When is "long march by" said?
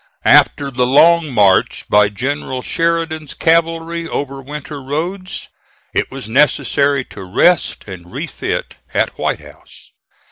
0.87-2.09